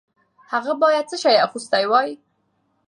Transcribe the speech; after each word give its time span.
هغه 0.51 0.73
باید 0.81 1.05
څه 1.11 1.17
شی 1.23 1.35
اغوستی 1.45 1.85
وای؟ 1.91 2.09